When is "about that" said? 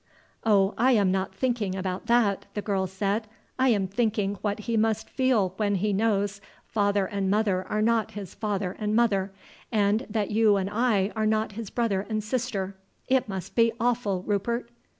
1.75-2.47